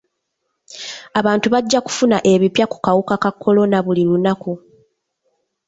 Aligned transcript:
Abantu 1.19 1.47
bajja 1.53 1.79
kufuna 1.85 2.17
ebipya 2.33 2.65
ku 2.71 2.77
kawuka 2.85 3.15
ka 3.23 3.31
kolona 3.41 3.77
buli 3.85 4.03
lunaku. 4.09 4.53